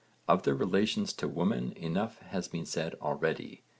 Of 0.27 0.41
their 0.41 0.55
relations 0.55 1.13
to 1.13 1.27
women 1.27 1.73
enough 1.73 2.17
has 2.21 2.47
been 2.47 2.65
said 2.65 2.95
already. 2.95 3.61